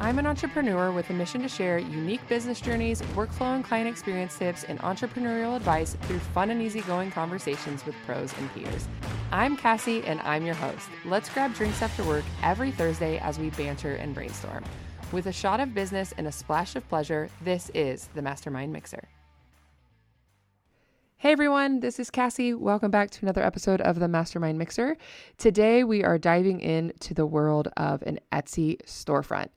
[0.00, 4.36] I'm an entrepreneur with a mission to share unique business journeys, workflow and client experience
[4.36, 8.88] tips, and entrepreneurial advice through fun and easygoing conversations with pros and peers.
[9.30, 10.88] I'm Cassie, and I'm your host.
[11.04, 14.64] Let's grab drinks after work every Thursday as we banter and brainstorm.
[15.12, 19.08] With a shot of business and a splash of pleasure, this is the Mastermind Mixer.
[21.18, 22.52] Hey everyone, this is Cassie.
[22.52, 24.98] Welcome back to another episode of the Mastermind Mixer.
[25.38, 29.48] Today we are diving into the world of an Etsy storefront.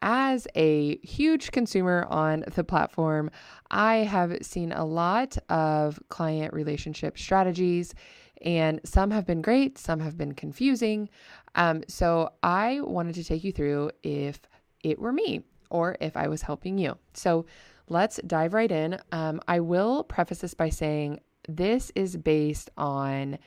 [0.00, 3.30] As a huge consumer on the platform,
[3.70, 7.94] I have seen a lot of client relationship strategies,
[8.42, 11.08] and some have been great, some have been confusing.
[11.54, 14.40] Um, so I wanted to take you through if
[14.84, 16.96] it were me or if I was helping you.
[17.14, 17.46] So
[17.88, 18.98] let's dive right in.
[19.12, 23.38] Um, I will preface this by saying this is based on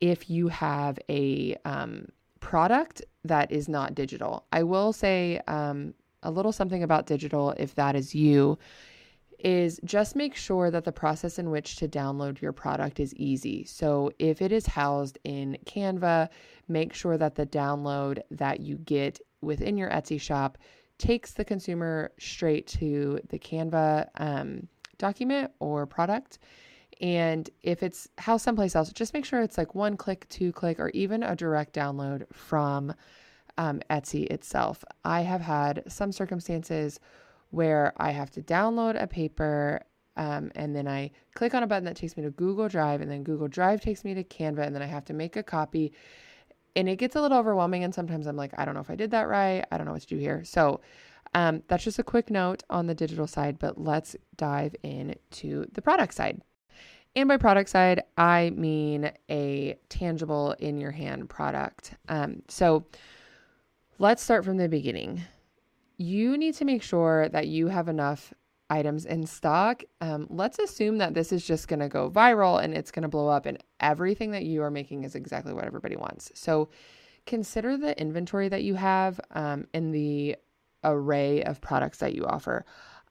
[0.00, 2.08] if you have a um,
[2.46, 4.46] product that is not digital.
[4.52, 8.56] I will say um, a little something about digital if that is you.
[9.40, 13.64] Is just make sure that the process in which to download your product is easy.
[13.64, 16.30] So, if it is housed in Canva,
[16.68, 20.56] make sure that the download that you get within your Etsy shop
[20.98, 26.38] takes the consumer straight to the Canva um, document or product.
[27.00, 30.80] And if it's housed someplace else, just make sure it's like one click, two click,
[30.80, 32.94] or even a direct download from
[33.58, 34.84] um, Etsy itself.
[35.04, 36.98] I have had some circumstances
[37.50, 39.82] where I have to download a paper
[40.16, 43.10] um, and then I click on a button that takes me to Google Drive, and
[43.10, 45.92] then Google Drive takes me to Canva, and then I have to make a copy
[46.76, 47.82] and it gets a little overwhelming.
[47.82, 49.64] And sometimes I'm like, I don't know if I did that right.
[49.72, 50.44] I don't know what to do here.
[50.44, 50.80] So
[51.34, 55.82] um, that's just a quick note on the digital side, but let's dive into the
[55.82, 56.42] product side.
[57.16, 61.94] And by product side, I mean a tangible in your hand product.
[62.10, 62.84] Um, so
[63.98, 65.22] let's start from the beginning.
[65.96, 68.34] You need to make sure that you have enough
[68.68, 69.82] items in stock.
[70.02, 73.08] Um, let's assume that this is just going to go viral and it's going to
[73.08, 76.30] blow up, and everything that you are making is exactly what everybody wants.
[76.34, 76.68] So
[77.24, 80.36] consider the inventory that you have um, and the
[80.84, 82.66] array of products that you offer.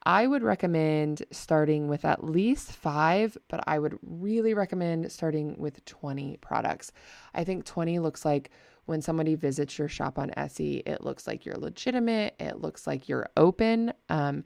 [0.06, 5.84] I would recommend starting with at least five, but I would really recommend starting with
[5.86, 6.92] 20 products.
[7.34, 8.52] I think 20 looks like
[8.86, 13.10] when somebody visits your shop on Etsy, it looks like you're legitimate, it looks like
[13.10, 13.94] you're open.
[14.10, 14.44] Um,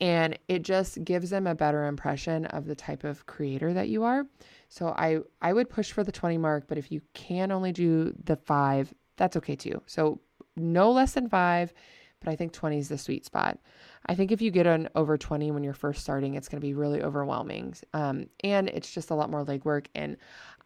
[0.00, 4.04] and it just gives them a better impression of the type of creator that you
[4.04, 4.24] are.
[4.68, 8.14] So I I would push for the 20 mark, but if you can only do
[8.24, 9.82] the 5, that's okay too.
[9.86, 10.20] So
[10.56, 11.74] no less than 5,
[12.20, 13.58] but I think 20 is the sweet spot.
[14.06, 16.66] I think if you get on over 20 when you're first starting, it's going to
[16.66, 17.74] be really overwhelming.
[17.94, 19.86] Um, and it's just a lot more legwork.
[19.94, 20.16] And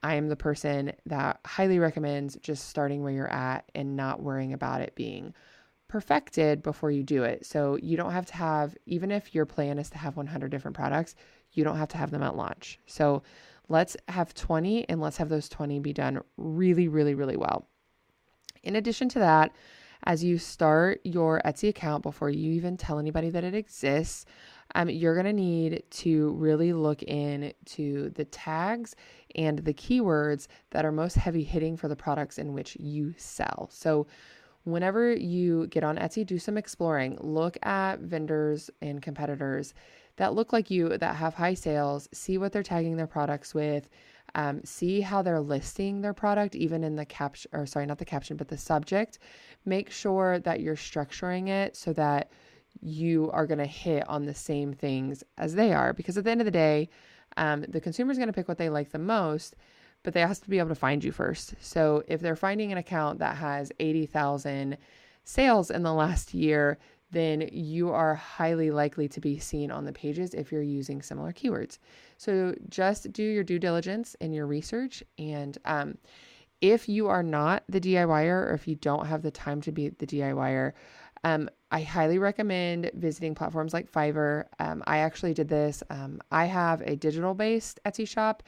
[0.03, 4.53] I am the person that highly recommends just starting where you're at and not worrying
[4.53, 5.33] about it being
[5.89, 7.47] perfected before you do it.
[7.47, 10.77] So you don't have to have, even if your plan is to have 100 different
[10.77, 11.15] products,
[11.53, 12.81] you don't have to have them at launch.
[12.87, 13.23] So
[13.69, 17.69] let's have 20 and let's have those 20 be done really, really, really well.
[18.65, 19.53] In addition to that,
[20.05, 24.27] as you start your Etsy account before you even tell anybody that it exists,
[24.75, 28.97] um, you're going to need to really look into the tags
[29.37, 33.69] and the keywords that are most heavy hitting for the products in which you sell.
[33.73, 34.07] So,
[34.65, 37.19] whenever you get on Etsy, do some exploring.
[37.21, 39.75] Look at vendors and competitors
[40.17, 43.89] that look like you that have high sales, see what they're tagging their products with.
[44.35, 48.05] Um, see how they're listing their product, even in the caption, or sorry, not the
[48.05, 49.19] caption, but the subject.
[49.65, 52.31] Make sure that you're structuring it so that
[52.81, 55.93] you are going to hit on the same things as they are.
[55.93, 56.89] Because at the end of the day,
[57.37, 59.55] um, the consumer is going to pick what they like the most
[60.05, 61.55] but they have to be able to find you first.
[61.61, 64.77] So if they're finding an account that has 80,000
[65.25, 66.79] sales in the last year,
[67.15, 71.33] then you are highly likely to be seen on the pages if you're using similar
[71.33, 71.79] keywords.
[72.19, 75.03] So just do your due diligence and your research.
[75.19, 75.99] And um,
[76.61, 79.89] if you are not the DIYer or if you don't have the time to be
[79.91, 80.73] the DIYer,
[81.25, 84.45] um, I highly recommend visiting platforms like Fiverr.
[84.59, 85.83] Um, I actually did this.
[85.91, 88.43] Um, I have a digital based Etsy shop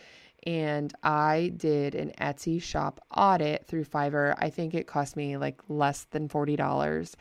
[0.47, 4.35] and I did an Etsy shop audit through Fiverr.
[4.39, 7.15] I think it cost me like less than $40.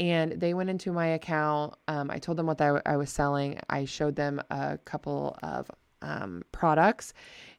[0.00, 1.74] And they went into my account.
[1.86, 3.60] Um, I told them what I, I, was selling.
[3.68, 5.70] I showed them a couple of
[6.02, 7.12] um, products,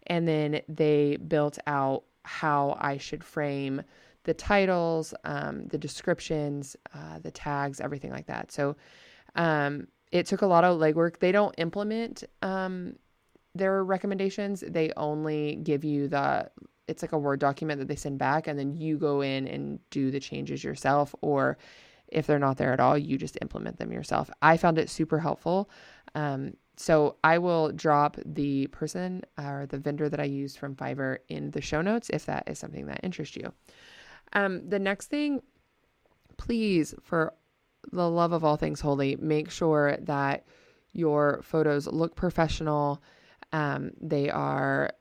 [0.08, 3.84] and then they built out how I should frame
[4.24, 8.52] the titles, um, the descriptions, uh, the tags, everything like that.
[8.52, 8.76] So
[9.36, 11.20] um, it took a lot of legwork.
[11.20, 12.96] They don't implement um,
[13.56, 16.50] their recommendations, they only give you the
[16.88, 19.80] it's like a Word document that they send back, and then you go in and
[19.92, 21.58] do the changes yourself, or
[22.12, 24.30] If they're not there at all, you just implement them yourself.
[24.42, 25.69] I found it super helpful.
[26.13, 31.18] Um, so I will drop the person or the vendor that I used from Fiverr
[31.30, 33.54] in the show notes if that is something that interests you.
[34.34, 35.42] Um, the next thing,
[36.38, 37.34] please, for
[37.92, 40.46] the love of all things holy, make sure that
[40.94, 43.02] your photos look professional.
[43.54, 44.92] Um, they are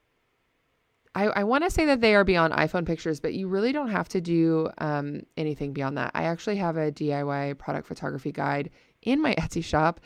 [1.15, 3.91] I, I want to say that they are beyond iPhone pictures, but you really don't
[3.91, 6.13] have to do um, anything beyond that.
[6.15, 8.71] I actually have a DIY product photography guide
[9.03, 10.01] in my Etsy shop,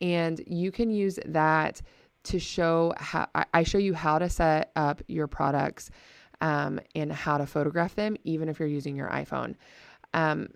[0.00, 1.80] and you can use that
[2.24, 5.90] to show how I show you how to set up your products
[6.40, 9.54] um, and how to photograph them, even if you're using your iPhone.
[10.12, 10.48] Um,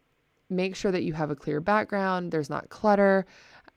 [0.50, 3.26] make sure that you have a clear background, there's not clutter.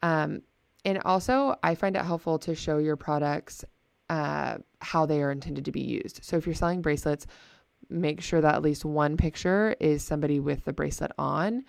[0.01, 0.41] Um,
[0.83, 3.63] and also, I find it helpful to show your products
[4.09, 6.23] uh, how they are intended to be used.
[6.23, 7.25] So if you're selling bracelets,
[7.89, 11.63] make sure that at least one picture is somebody with the bracelet on.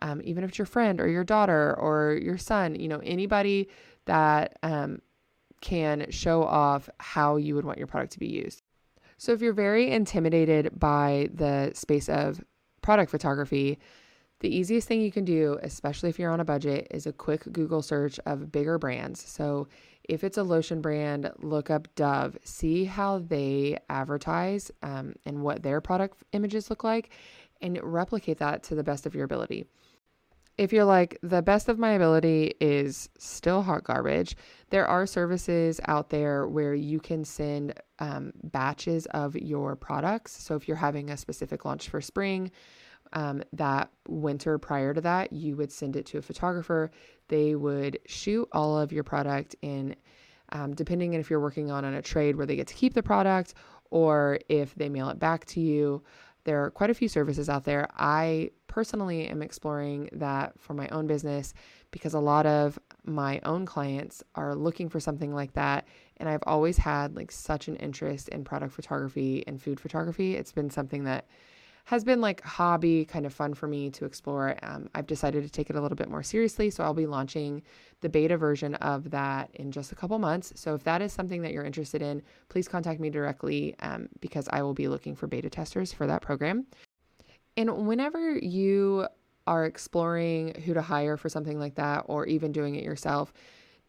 [0.00, 3.68] Um, even if it's your friend or your daughter or your son, you know, anybody
[4.06, 5.00] that um,
[5.60, 8.62] can show off how you would want your product to be used.
[9.16, 12.42] So if you're very intimidated by the space of
[12.80, 13.78] product photography,
[14.40, 17.44] the easiest thing you can do, especially if you're on a budget, is a quick
[17.52, 19.22] Google search of bigger brands.
[19.22, 19.68] So
[20.08, 25.62] if it's a lotion brand, look up Dove, see how they advertise um, and what
[25.62, 27.10] their product images look like,
[27.60, 29.66] and replicate that to the best of your ability.
[30.58, 34.36] If you're like, the best of my ability is still hot garbage,
[34.68, 40.32] there are services out there where you can send um, batches of your products.
[40.32, 42.50] So if you're having a specific launch for spring,
[43.12, 46.90] um, that winter prior to that, you would send it to a photographer.
[47.28, 49.96] They would shoot all of your product in,
[50.50, 52.94] um, depending on if you're working on, on a trade where they get to keep
[52.94, 53.54] the product
[53.90, 56.02] or if they mail it back to you.
[56.44, 57.88] There are quite a few services out there.
[57.96, 61.54] I personally am exploring that for my own business
[61.90, 65.86] because a lot of my own clients are looking for something like that.
[66.16, 70.34] And I've always had like such an interest in product photography and food photography.
[70.34, 71.26] It's been something that
[71.84, 74.56] has been like hobby kind of fun for me to explore.
[74.62, 77.62] Um, I've decided to take it a little bit more seriously, so I'll be launching
[78.00, 80.52] the beta version of that in just a couple months.
[80.54, 84.48] So if that is something that you're interested in, please contact me directly um, because
[84.52, 86.66] I will be looking for beta testers for that program.
[87.56, 89.08] And whenever you
[89.46, 93.32] are exploring who to hire for something like that, or even doing it yourself,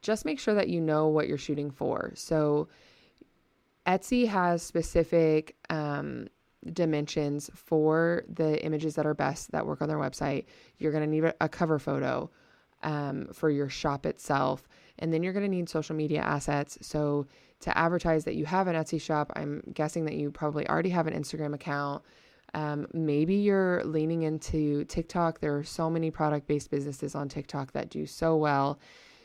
[0.01, 2.11] just make sure that you know what you're shooting for.
[2.15, 2.67] So
[3.85, 6.27] Etsy has specific um,
[6.71, 10.45] dimensions for the images that are best that work on their website.
[10.77, 12.29] You're going to need a cover photo
[12.83, 14.67] um, for your shop itself.
[14.99, 16.77] And then you're going to need social media assets.
[16.81, 17.27] So,
[17.61, 21.07] to advertise that you have an Etsy shop, I'm guessing that you probably already have
[21.07, 22.03] an Instagram account.
[22.53, 25.39] Um, maybe you're leaning into TikTok.
[25.39, 28.79] There are so many product based businesses on TikTok that do so well.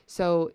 [0.07, 0.53] So,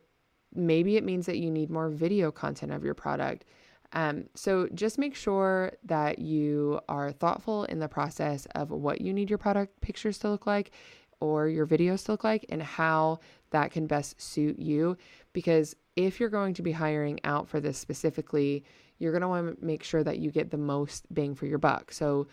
[0.55, 3.45] maybe it means that you need more video content of your product.
[3.93, 9.13] Um, so just make sure that you are thoughtful in the process of what you
[9.13, 10.71] need your product pictures to look like
[11.19, 13.19] or your videos to look like and how
[13.51, 14.97] that can best suit you.
[15.31, 18.63] Because if you're going to be hiring out for this specifically,
[18.97, 21.59] you're going to want to make sure that you get the most bang for your
[21.59, 21.91] buck.
[21.91, 22.27] So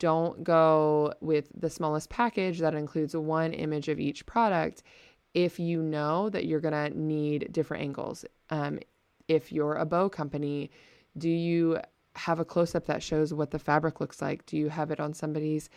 [0.00, 4.82] don't go with the smallest package that includes one image of each product
[5.32, 8.24] if you know that you're going to need different angles.
[8.50, 8.80] Um,
[9.28, 10.70] if you're a bow company,
[11.16, 11.78] do you
[12.16, 14.46] have a close up that shows what the fabric looks like?
[14.46, 15.68] Do you have it on somebody's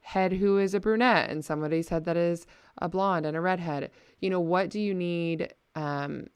[0.00, 2.46] head who is a brunette and somebody's head that is
[2.78, 3.90] a blonde and a redhead?
[4.20, 6.26] You know, what do you need um,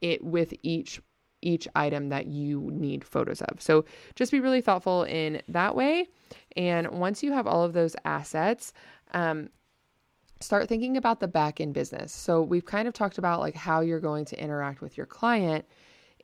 [0.00, 1.00] it with each
[1.42, 3.60] each item that you need photos of.
[3.60, 3.84] So
[4.14, 6.08] just be really thoughtful in that way.
[6.56, 8.72] And once you have all of those assets,
[9.12, 9.50] um,
[10.40, 12.12] start thinking about the back end business.
[12.12, 15.66] So we've kind of talked about like how you're going to interact with your client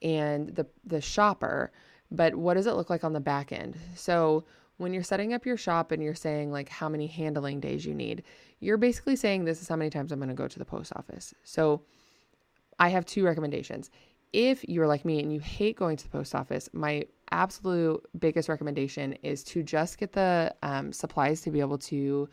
[0.03, 1.73] and the the shopper,
[2.11, 3.77] but what does it look like on the back end?
[3.95, 4.45] So
[4.79, 7.95] when you're setting up your shop and you're saying like how many handling days you
[7.95, 8.25] need,
[8.61, 10.93] you're basically saying this is how many times I'm going to go to the post
[10.97, 11.33] office.
[11.45, 11.83] So
[12.79, 13.91] I have two recommendations.
[14.33, 18.49] If you're like me and you hate going to the post office, my absolute biggest
[18.49, 22.29] recommendation is to just get the um, supplies to be able to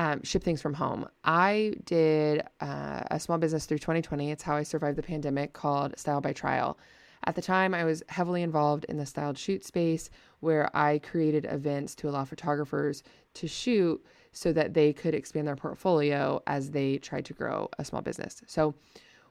[0.00, 1.06] um, ship things from home.
[1.24, 4.30] I did uh, a small business through 2020.
[4.30, 6.78] It's how I survived the pandemic called Style by Trial.
[7.26, 10.08] At the time, I was heavily involved in the styled shoot space
[10.40, 13.02] where I created events to allow photographers
[13.34, 14.02] to shoot
[14.32, 18.40] so that they could expand their portfolio as they tried to grow a small business.
[18.46, 18.74] So,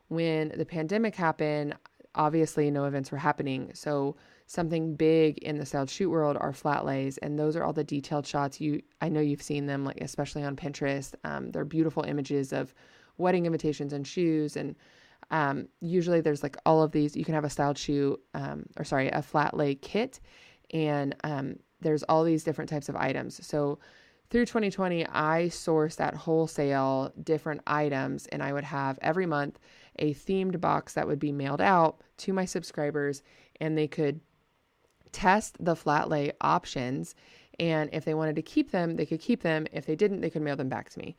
[0.09, 1.75] when the pandemic happened,
[2.13, 3.71] obviously no events were happening.
[3.73, 4.17] So,
[4.49, 7.83] something big in the styled shoot world are flat lays, and those are all the
[7.83, 8.59] detailed shots.
[8.59, 11.13] You, I know you've seen them, like especially on Pinterest.
[11.23, 12.73] Um, they're beautiful images of
[13.19, 14.75] wedding invitations and shoes, and
[15.29, 17.15] um, usually there's like all of these.
[17.15, 20.19] You can have a styled shoe, um, or sorry, a flat lay kit,
[20.73, 23.45] and um, there's all these different types of items.
[23.45, 23.77] So
[24.31, 29.59] through 2020, I sourced at wholesale different items, and I would have every month
[29.99, 33.21] a themed box that would be mailed out to my subscribers,
[33.61, 34.19] and they could
[35.11, 37.15] test the flat lay options.
[37.59, 39.67] And if they wanted to keep them, they could keep them.
[39.71, 41.15] If they didn't, they could mail them back to me.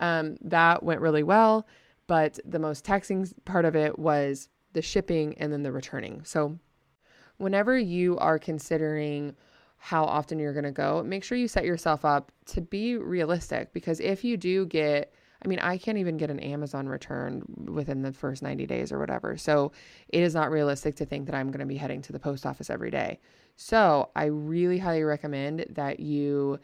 [0.00, 1.66] Um, that went really well,
[2.06, 6.22] but the most taxing part of it was the shipping and then the returning.
[6.24, 6.58] So,
[7.38, 9.34] whenever you are considering
[9.78, 13.72] how often you're going to go, make sure you set yourself up to be realistic
[13.72, 15.12] because if you do get
[15.44, 18.98] I mean, I can't even get an Amazon return within the first 90 days or
[18.98, 19.36] whatever.
[19.36, 19.72] So
[20.08, 22.44] it is not realistic to think that I'm going to be heading to the post
[22.44, 23.20] office every day.
[23.56, 26.58] So I really highly recommend that you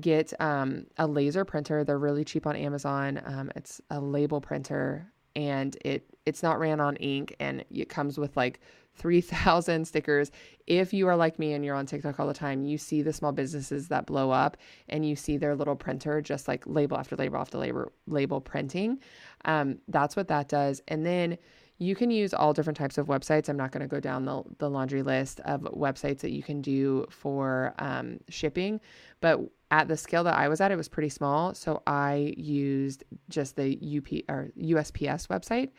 [0.00, 1.84] get um, a laser printer.
[1.84, 3.20] They're really cheap on Amazon.
[3.24, 8.18] Um, it's a label printer and it it's not ran on ink and it comes
[8.18, 8.58] with like
[8.96, 10.30] 3000 stickers
[10.66, 13.12] if you are like me and you're on tiktok all the time you see the
[13.12, 14.56] small businesses that blow up
[14.88, 18.98] and you see their little printer just like label after label after label label printing
[19.44, 21.38] um, that's what that does and then
[21.78, 23.48] you can use all different types of websites.
[23.48, 26.62] I'm not going to go down the, the laundry list of websites that you can
[26.62, 28.80] do for um, shipping,
[29.20, 31.54] but at the scale that I was at, it was pretty small.
[31.54, 35.70] So I used just the UP or USPS website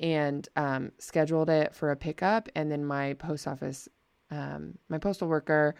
[0.00, 2.48] and um, scheduled it for a pickup.
[2.54, 3.88] And then my post office,
[4.30, 5.74] um, my postal worker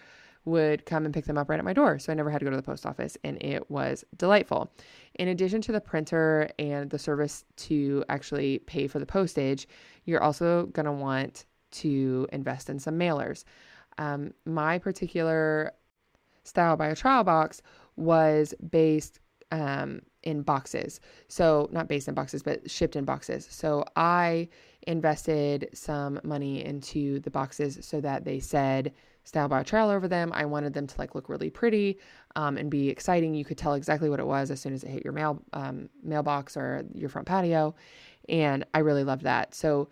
[0.45, 1.99] would come and pick them up right at my door.
[1.99, 4.73] So I never had to go to the post office and it was delightful.
[5.17, 9.67] In addition to the printer and the service to actually pay for the postage,
[10.05, 13.45] you're also going to want to invest in some mailers.
[13.99, 15.73] Um, my particular
[16.45, 17.61] style by a trial box
[17.97, 19.19] was based
[19.53, 21.01] um, in boxes.
[21.29, 23.47] So, not based in boxes, but shipped in boxes.
[23.51, 24.49] So, I
[24.87, 28.93] invested some money into the boxes so that they said
[29.25, 30.33] style by trial over them.
[30.33, 31.99] I wanted them to like look really pretty
[32.37, 33.35] um, and be exciting.
[33.35, 35.89] You could tell exactly what it was as soon as it hit your mail um,
[36.03, 37.75] mailbox or your front patio,
[38.29, 39.55] and I really loved that.
[39.55, 39.89] So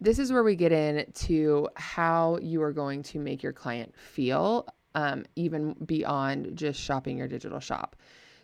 [0.00, 4.66] this is where we get into how you are going to make your client feel
[4.94, 7.96] um, even beyond just shopping your digital shop.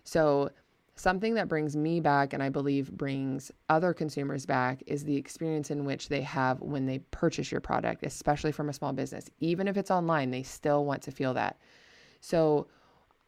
[0.05, 0.51] So,
[0.95, 5.71] something that brings me back and I believe brings other consumers back is the experience
[5.71, 9.31] in which they have when they purchase your product, especially from a small business.
[9.41, 11.59] Even if it's online, they still want to feel that.
[12.21, 12.69] So,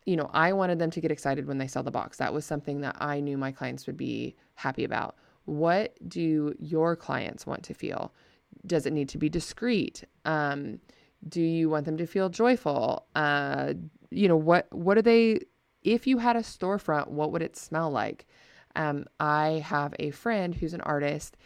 [0.04, 2.18] you know, I wanted them to get excited when they saw the box.
[2.18, 5.16] That was something that I knew my clients would be happy about.
[5.46, 8.12] What do your clients want to feel?
[8.66, 10.04] Does it need to be discreet?
[10.24, 10.80] Um,
[11.28, 13.06] do you want them to feel joyful?
[13.14, 13.74] Uh,
[14.10, 15.40] you know, what what do they
[15.84, 18.26] if you had a storefront, what would it smell like?
[18.76, 21.36] Um, I have a friend who's an artist,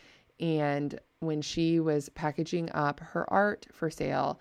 [0.41, 4.41] and when she was packaging up her art for sale,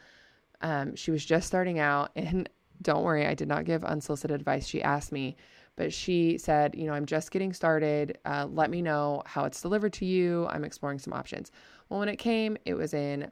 [0.62, 2.12] um, she was just starting out.
[2.16, 2.50] And
[2.84, 4.68] don't worry, I did not give unsolicited advice.
[4.68, 5.36] She asked me,
[5.75, 8.20] but she said, You know, I'm just getting started.
[8.24, 10.48] Uh, let me know how it's delivered to you.
[10.50, 11.51] I'm exploring some options.
[11.89, 13.32] Well, when it came, it was in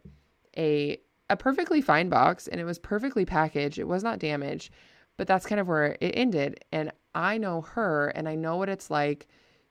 [0.57, 3.79] a a perfectly fine box and it was perfectly packaged.
[3.79, 4.71] It was not damaged,
[5.17, 6.63] but that's kind of where it ended.
[6.71, 9.27] And I know her and I know what it's like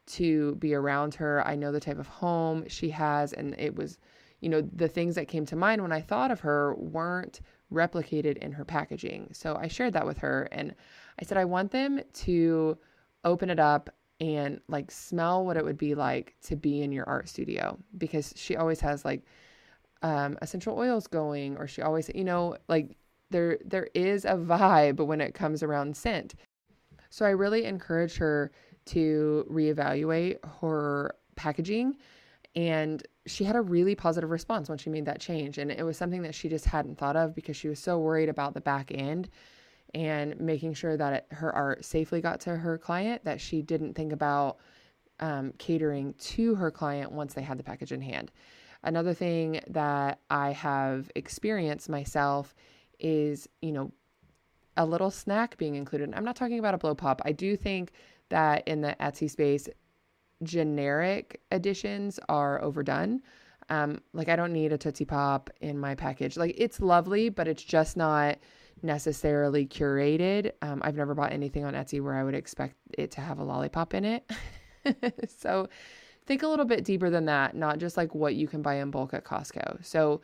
[0.07, 1.47] to be around her.
[1.47, 3.33] I know the type of home she has.
[3.33, 3.99] And it was,
[4.41, 7.41] you know, the things that came to mind when I thought of her weren't
[7.73, 9.31] replicated in her packaging.
[9.33, 10.75] So I shared that with her and
[11.21, 12.79] I said, I want them to
[13.25, 17.09] open it up and like smell what it would be like to be in your
[17.09, 19.25] art studio because she always has like
[20.05, 22.95] um, essential oils going, or she always, you know, like
[23.35, 26.35] there there is a vibe when it comes around scent.
[27.11, 28.53] So I really encourage her
[28.87, 31.97] to reevaluate her packaging.
[32.55, 35.59] And she had a really positive response when she made that change.
[35.59, 38.29] And it was something that she just hadn't thought of because she was so worried
[38.29, 39.29] about the back end
[39.95, 43.95] and making sure that it, her art safely got to her client that she didn't
[43.95, 44.59] think about
[45.19, 48.31] um, catering to her client once they had the package in hand.
[48.85, 52.55] Another thing that I have experienced myself
[53.05, 53.93] is, you know,
[54.77, 56.13] a little snack being included.
[56.15, 57.23] I'm not talking about a blow pop.
[57.25, 57.93] I do think
[58.31, 59.69] that in the Etsy space,
[60.43, 63.23] generic additions are overdone.
[63.69, 66.37] Um, like I don't need a Tootsie Pop in my package.
[66.37, 68.39] Like it's lovely, but it's just not
[68.83, 70.53] necessarily curated.
[70.61, 73.45] Um, I've never bought anything on Etsy where I would expect it to have a
[73.45, 74.31] lollipop in it.
[75.39, 75.69] so
[76.27, 78.91] think a little bit deeper than that, not just like what you can buy in
[78.91, 79.85] bulk at Costco.
[79.85, 80.21] So,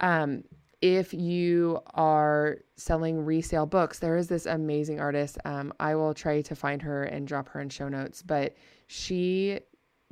[0.00, 0.44] um,
[0.82, 5.38] if you are selling resale books, there is this amazing artist.
[5.44, 8.54] Um, I will try to find her and drop her in show notes, but
[8.86, 9.60] she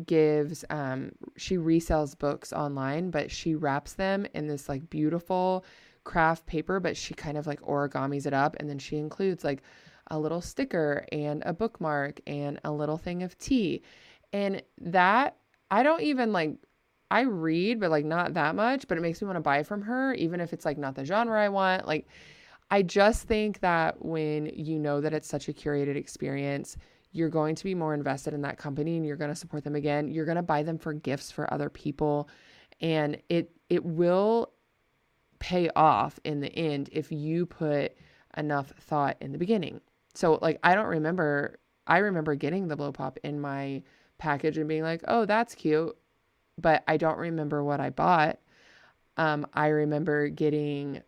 [0.07, 5.65] gives um she resells books online but she wraps them in this like beautiful
[6.03, 9.63] craft paper but she kind of like origamis it up and then she includes like
[10.11, 13.83] a little sticker and a bookmark and a little thing of tea
[14.33, 15.37] and that
[15.71, 16.57] I don't even like
[17.11, 19.83] I read, but like not that much, but it makes me want to buy from
[19.83, 21.87] her, even if it's like not the genre I want.
[21.87, 22.09] Like,
[22.71, 26.77] I just think that when you know that it's such a curated experience,
[27.13, 29.77] you're going to be more invested in that company and you're going to support them
[29.77, 30.09] again.
[30.09, 32.29] You're going to buy them for gifts for other people
[32.81, 34.53] and it it will
[35.39, 37.93] pay off in the end if you put
[38.37, 39.81] enough thought in the beginning.
[40.15, 43.83] So like I don't remember I remember getting the blow pop in my
[44.19, 45.97] package and being like, "Oh, that's cute."
[46.59, 48.39] But I don't remember what I bought.
[49.17, 51.03] Um, I remember getting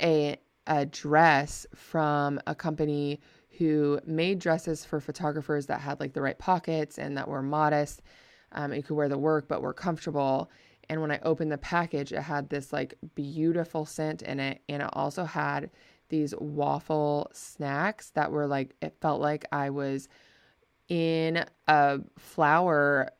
[0.00, 0.36] a
[0.68, 3.20] a dress from a company
[3.58, 8.00] who made dresses for photographers that had like the right pockets and that were modest.
[8.52, 10.50] Um, you could wear the work but were comfortable.
[10.88, 14.82] And when I opened the package, it had this like beautiful scent in it, and
[14.82, 15.70] it also had
[16.08, 20.08] these waffle snacks that were like it felt like I was
[20.88, 23.10] in a flower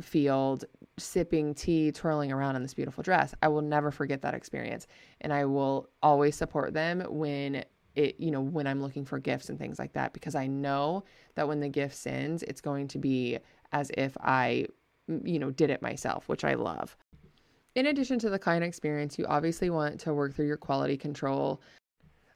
[0.00, 0.64] field
[0.98, 3.34] sipping tea, twirling around in this beautiful dress.
[3.42, 4.86] I will never forget that experience.
[5.20, 9.48] And I will always support them when it, you know, when I'm looking for gifts
[9.48, 12.98] and things like that, because I know that when the gift sends, it's going to
[12.98, 13.38] be
[13.72, 14.66] as if I,
[15.24, 16.96] you know, did it myself, which I love.
[17.74, 21.60] In addition to the client experience, you obviously want to work through your quality control.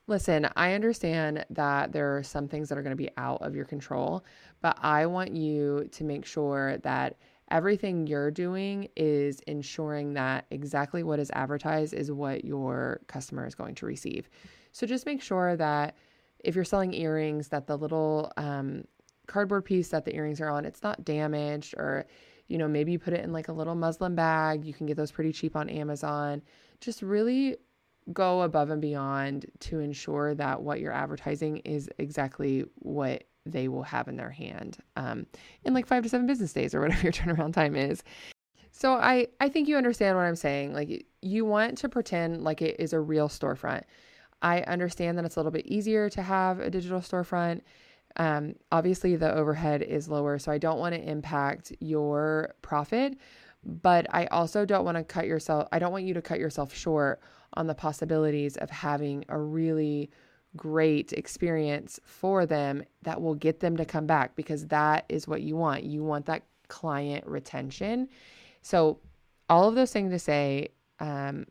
[0.07, 3.55] Listen, I understand that there are some things that are going to be out of
[3.55, 4.25] your control,
[4.61, 7.17] but I want you to make sure that
[7.51, 13.55] everything you're doing is ensuring that exactly what is advertised is what your customer is
[13.55, 14.29] going to receive.
[14.73, 15.97] So just make sure that
[16.39, 18.85] if you're selling earrings, that the little um,
[19.27, 22.07] cardboard piece that the earrings are on, it's not damaged, or
[22.49, 24.65] you know maybe you put it in like a little muslin bag.
[24.65, 26.43] You can get those pretty cheap on Amazon.
[26.81, 27.57] Just really
[28.13, 33.83] go above and beyond to ensure that what you're advertising is exactly what they will
[33.83, 35.27] have in their hand um,
[35.65, 38.03] in like five to seven business days or whatever your turnaround time is.
[38.73, 40.73] So I I think you understand what I'm saying.
[40.73, 43.83] Like you want to pretend like it is a real storefront.
[44.43, 47.61] I understand that it's a little bit easier to have a digital storefront.
[48.17, 53.19] Um, obviously, the overhead is lower, so I don't want to impact your profit,
[53.65, 55.69] but I also don't want to cut yourself.
[55.73, 57.21] I don't want you to cut yourself short
[57.55, 60.11] on the possibilities of having a really
[60.57, 65.43] great experience for them that will get them to come back because that is what
[65.43, 65.85] you want.
[65.85, 68.09] You want that client retention.
[68.63, 68.99] So,
[69.49, 70.69] all of those things to say,
[71.01, 71.47] um,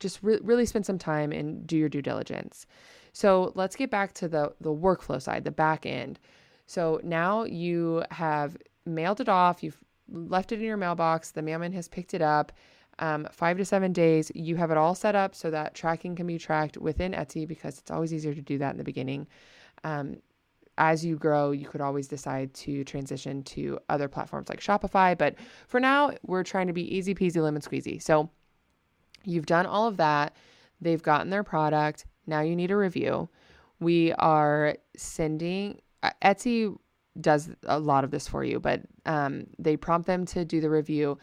[0.00, 2.66] just re- really spend some time and do your due diligence.
[3.12, 6.18] So, let's get back to the, the workflow side, the back end.
[6.66, 11.72] So, now you have mailed it off, you've left it in your mailbox, the mailman
[11.72, 12.52] has picked it up
[13.02, 14.30] um, five to seven days.
[14.32, 17.78] You have it all set up so that tracking can be tracked within Etsy because
[17.78, 19.26] it's always easier to do that in the beginning.
[19.82, 20.18] Um,
[20.78, 25.18] as you grow, you could always decide to transition to other platforms like Shopify.
[25.18, 25.34] But
[25.66, 28.00] for now, we're trying to be easy peasy lemon squeezy.
[28.00, 28.30] So
[29.24, 30.36] you've done all of that.
[30.80, 32.06] They've gotten their product.
[32.28, 33.28] Now you need a review.
[33.80, 36.76] We are sending uh, Etsy
[37.20, 40.70] does a lot of this for you, but um, they prompt them to do the
[40.70, 41.18] review.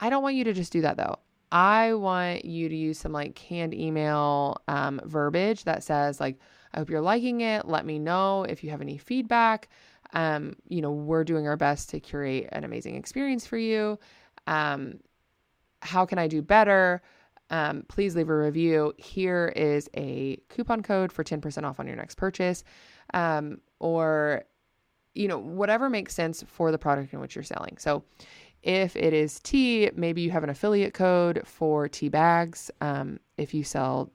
[0.00, 1.18] I don't want you to just do that though.
[1.52, 6.38] I want you to use some like canned email um, verbiage that says like,
[6.72, 7.66] I hope you're liking it.
[7.66, 9.68] Let me know if you have any feedback.
[10.12, 13.98] Um, you know, we're doing our best to curate an amazing experience for you.
[14.46, 15.00] Um,
[15.82, 17.02] how can I do better?
[17.50, 18.92] Um, please leave a review.
[18.96, 22.62] Here is a coupon code for 10% off on your next purchase.
[23.12, 24.44] Um, or,
[25.14, 27.76] you know, whatever makes sense for the product in which you're selling.
[27.78, 28.04] So
[28.62, 33.54] if it is tea, maybe you have an affiliate code for tea bags um, if
[33.54, 34.10] you sell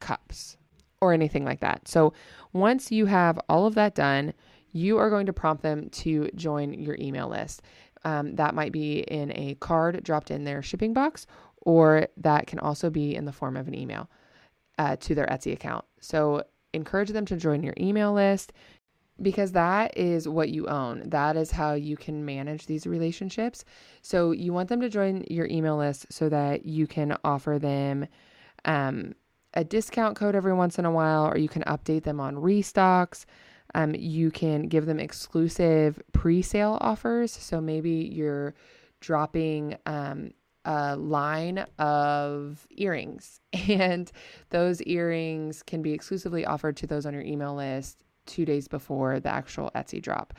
[0.00, 0.56] cups
[1.00, 1.86] or anything like that.
[1.86, 2.12] So
[2.52, 4.32] once you have all of that done,
[4.72, 7.62] you are going to prompt them to join your email list.
[8.04, 11.26] Um, that might be in a card dropped in their shipping box,
[11.62, 14.08] or that can also be in the form of an email
[14.78, 15.84] uh, to their Etsy account.
[16.00, 18.52] So encourage them to join your email list
[19.22, 21.02] because that is what you own.
[21.06, 23.64] That is how you can manage these relationships.
[24.02, 28.06] So you want them to join your email list so that you can offer them
[28.64, 29.14] um,
[29.54, 33.24] a discount code every once in a while, or you can update them on restocks.
[33.74, 37.32] Um, you can give them exclusive pre sale offers.
[37.32, 38.54] So maybe you're
[39.00, 40.32] dropping um,
[40.64, 44.10] a line of earrings, and
[44.50, 49.20] those earrings can be exclusively offered to those on your email list two days before
[49.20, 50.34] the actual Etsy drop.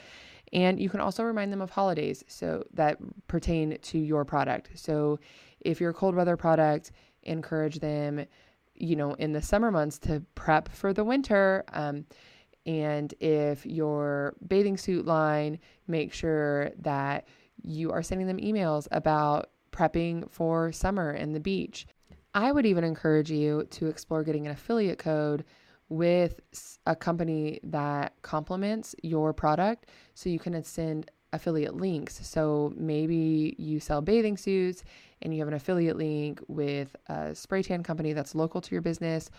[0.54, 4.72] And you can also remind them of holidays so that pertain to your product.
[4.76, 5.20] So
[5.62, 6.92] if you're a cold weather product,
[7.24, 8.26] encourage them,
[8.76, 11.64] you know, in the summer months to prep for the winter.
[11.72, 12.06] Um,
[12.66, 17.28] and if your bathing suit line, make sure that
[17.62, 21.88] you are sending them emails about prepping for summer and the beach.
[22.34, 25.44] I would even encourage you to explore getting an affiliate code
[25.92, 26.40] with
[26.86, 32.26] a company that complements your product so you can send affiliate links.
[32.26, 34.84] So maybe you sell bathing suits
[35.22, 38.82] and you have an affiliate link with a spray tan company that's local to your
[38.82, 39.30] business.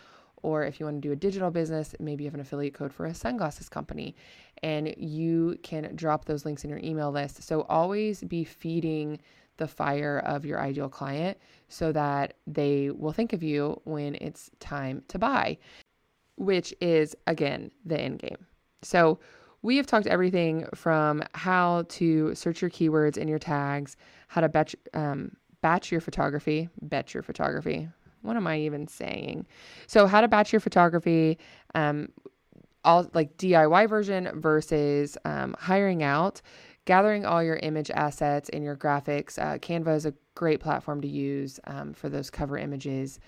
[0.43, 2.93] Or if you want to do a digital business, maybe you have an affiliate code
[2.93, 4.15] for a sunglasses company
[4.63, 7.43] and you can drop those links in your email list.
[7.43, 9.21] So always be feeding
[9.57, 11.39] the fire of your ideal client
[11.69, 15.59] so that they will think of you when it's time to buy
[16.43, 18.47] which is again the end game.
[18.83, 19.21] So
[19.63, 24.49] we have talked everything from how to search your keywords in your tags, how to
[24.49, 27.89] batch, um, batch your photography, batch your photography.
[28.23, 29.47] What am I even saying?
[29.87, 31.39] So how to batch your photography,
[31.77, 32.09] um,
[32.85, 36.43] all like DIY version versus um, hiring out,
[36.85, 39.39] gathering all your image assets and your graphics.
[39.39, 43.21] Uh, Canva is a great platform to use um, for those cover images.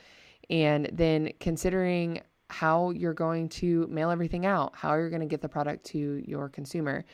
[0.50, 2.20] And then considering
[2.54, 6.22] how you're going to mail everything out, how you're going to get the product to
[6.24, 7.04] your consumer.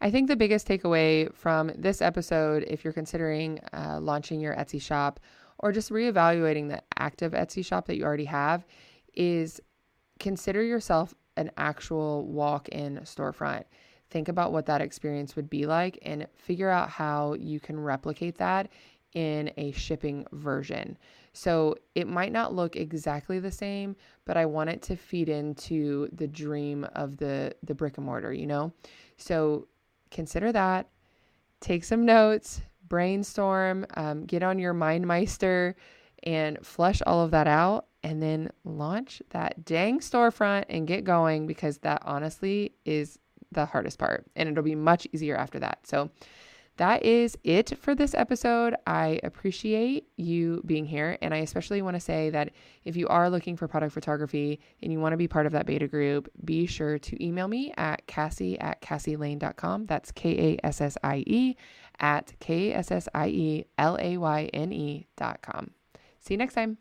[0.00, 4.82] I think the biggest takeaway from this episode, if you're considering uh, launching your Etsy
[4.82, 5.20] shop
[5.60, 8.66] or just reevaluating the active Etsy shop that you already have,
[9.14, 9.60] is
[10.18, 13.64] consider yourself an actual walk in storefront.
[14.10, 18.38] Think about what that experience would be like and figure out how you can replicate
[18.38, 18.68] that
[19.14, 20.98] in a shipping version.
[21.36, 23.94] So it might not look exactly the same,
[24.24, 28.32] but I want it to feed into the dream of the the brick and mortar,
[28.32, 28.72] you know?
[29.18, 29.68] So
[30.10, 30.88] consider that.
[31.60, 35.74] Take some notes, brainstorm, um, get on your MindMeister
[36.22, 41.46] and flush all of that out and then launch that dang storefront and get going
[41.46, 43.18] because that honestly is
[43.52, 45.86] the hardest part and it'll be much easier after that.
[45.86, 46.10] So
[46.76, 48.74] that is it for this episode.
[48.86, 51.16] I appreciate you being here.
[51.22, 52.50] And I especially want to say that
[52.84, 55.66] if you are looking for product photography and you want to be part of that
[55.66, 59.86] beta group, be sure to email me at cassie at KassieLayne.com.
[59.86, 61.56] That's K A S S I E
[61.98, 65.70] at K S S I E L A Y N E.com.
[66.20, 66.76] See you next time.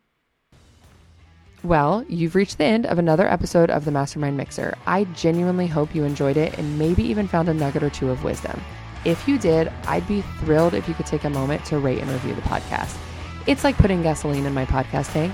[1.64, 4.78] Well, you've reached the end of another episode of the Mastermind Mixer.
[4.86, 8.24] I genuinely hope you enjoyed it and maybe even found a nugget or two of
[8.24, 8.62] wisdom.
[9.06, 12.10] If you did, I'd be thrilled if you could take a moment to rate and
[12.10, 12.98] review the podcast.
[13.46, 15.34] It's like putting gasoline in my podcast tank.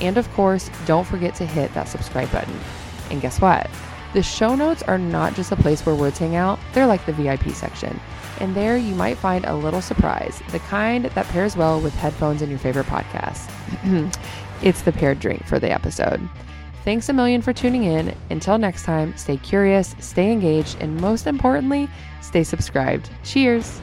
[0.00, 2.58] And of course, don't forget to hit that subscribe button.
[3.10, 3.68] And guess what?
[4.14, 7.12] The show notes are not just a place where words hang out, they're like the
[7.12, 8.00] VIP section.
[8.40, 12.40] And there you might find a little surprise, the kind that pairs well with headphones
[12.40, 13.50] and your favorite podcast.
[14.62, 16.26] it's the paired drink for the episode.
[16.84, 18.14] Thanks a million for tuning in.
[18.30, 21.88] Until next time, stay curious, stay engaged, and most importantly,
[22.22, 23.10] stay subscribed.
[23.22, 23.82] Cheers.